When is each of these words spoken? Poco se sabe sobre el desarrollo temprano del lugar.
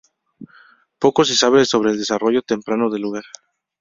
Poco 0.97 1.23
se 1.23 1.35
sabe 1.35 1.63
sobre 1.63 1.91
el 1.91 1.99
desarrollo 1.99 2.41
temprano 2.41 2.89
del 2.89 3.03
lugar. 3.03 3.23